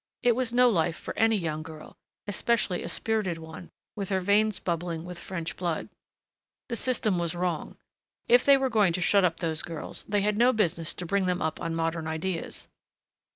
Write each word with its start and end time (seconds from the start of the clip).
It 0.23 0.35
was 0.35 0.51
no 0.51 0.67
life 0.67 0.97
for 0.97 1.15
any 1.15 1.35
young 1.35 1.61
girl 1.61 1.95
especially 2.25 2.81
a 2.81 2.89
spirited 2.89 3.37
one, 3.37 3.69
with 3.95 4.09
her 4.09 4.19
veins 4.19 4.57
bubbling 4.57 5.05
with 5.05 5.19
French 5.19 5.55
blood. 5.55 5.89
The 6.69 6.75
system 6.75 7.19
was 7.19 7.35
wrong. 7.35 7.77
If 8.27 8.43
they 8.43 8.57
were 8.57 8.71
going 8.71 8.93
to 8.93 9.01
shut 9.01 9.23
up 9.23 9.41
those 9.41 9.61
girls, 9.61 10.03
they 10.05 10.21
had 10.21 10.37
no 10.39 10.53
business 10.53 10.95
to 10.95 11.05
bring 11.05 11.27
them 11.27 11.39
up 11.39 11.61
on 11.61 11.75
modern 11.75 12.07
ideas. 12.07 12.67